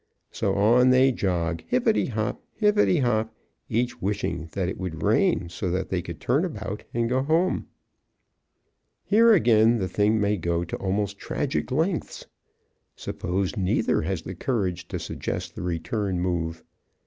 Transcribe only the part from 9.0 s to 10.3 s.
Here again the thing